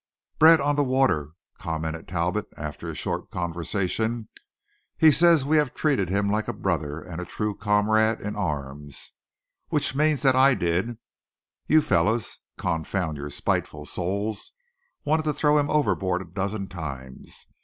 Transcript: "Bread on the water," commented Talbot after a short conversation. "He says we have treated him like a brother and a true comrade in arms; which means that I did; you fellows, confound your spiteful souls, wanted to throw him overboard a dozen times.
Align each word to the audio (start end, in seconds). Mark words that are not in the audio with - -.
"Bread 0.39 0.59
on 0.59 0.75
the 0.77 0.83
water," 0.83 1.33
commented 1.59 2.07
Talbot 2.07 2.47
after 2.57 2.89
a 2.89 2.95
short 2.95 3.29
conversation. 3.29 4.29
"He 4.97 5.11
says 5.11 5.45
we 5.45 5.57
have 5.57 5.75
treated 5.75 6.09
him 6.09 6.27
like 6.27 6.47
a 6.47 6.53
brother 6.53 6.99
and 6.99 7.21
a 7.21 7.23
true 7.23 7.53
comrade 7.55 8.19
in 8.19 8.35
arms; 8.35 9.11
which 9.69 9.93
means 9.93 10.23
that 10.23 10.35
I 10.35 10.55
did; 10.55 10.97
you 11.67 11.83
fellows, 11.83 12.39
confound 12.57 13.17
your 13.17 13.29
spiteful 13.29 13.85
souls, 13.85 14.53
wanted 15.05 15.21
to 15.25 15.35
throw 15.35 15.59
him 15.59 15.69
overboard 15.69 16.23
a 16.23 16.25
dozen 16.25 16.65
times. 16.65 17.45